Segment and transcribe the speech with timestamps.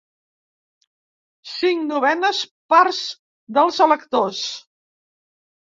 [1.51, 2.41] Cinc novenes
[2.75, 3.05] parts
[3.61, 4.45] dels electors.